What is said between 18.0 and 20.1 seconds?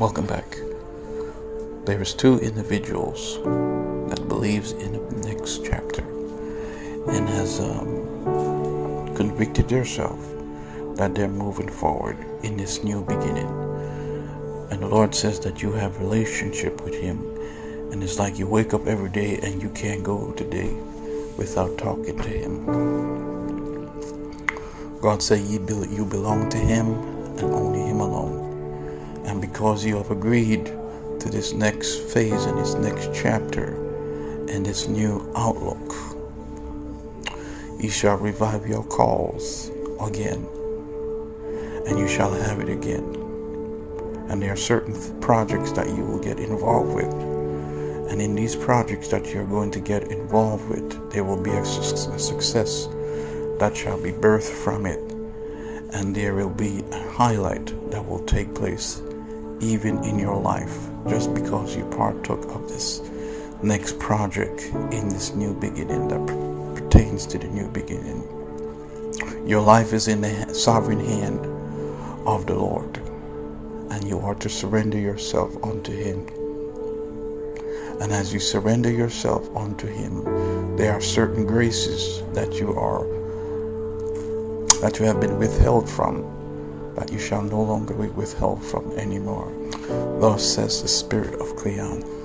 it's like you wake up every day and you can't